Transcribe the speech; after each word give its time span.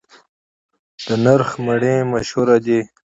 د 1.07 1.09
نرخ 1.23 1.49
مڼې 1.65 1.95
مشهورې 2.11 2.57
دي 2.65 2.79